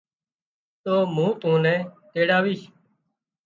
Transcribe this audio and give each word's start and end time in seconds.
تو 0.83 0.93
مُون 1.13 1.29
تون 1.39 1.55
نين 1.63 1.81
تيڙاويش 2.11 2.61